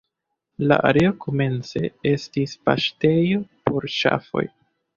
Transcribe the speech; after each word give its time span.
La 0.71 0.77
areo 0.91 1.11
komence 1.25 1.83
estis 2.13 2.57
paŝtejo 2.71 3.39
por 3.69 3.89
ŝafoj. 4.01 4.47